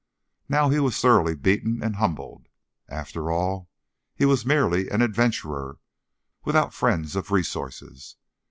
Now 0.49 0.69
he 0.69 0.79
was 0.79 0.99
thoroughly 0.99 1.35
beaten 1.35 1.83
and 1.83 1.97
humbled. 1.97 2.47
After 2.89 3.29
all, 3.31 3.69
he 4.15 4.25
was 4.25 4.47
merely 4.47 4.89
an 4.89 5.03
adventurer, 5.03 5.77
without 6.43 6.73
friends 6.73 7.15
of 7.15 7.29
resources. 7.29 8.15